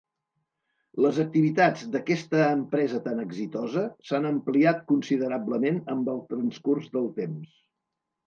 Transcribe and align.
Les 1.05 1.17
activitats 1.23 1.83
d"aquesta 1.95 2.39
empresa 2.53 3.01
tan 3.07 3.21
exitosa 3.25 3.83
s"han 4.07 4.25
ampliat 4.31 4.81
considerablement 4.95 5.77
amb 5.97 6.09
el 6.15 6.23
transcurs 6.33 6.89
del 6.97 7.09
temps. 7.21 7.53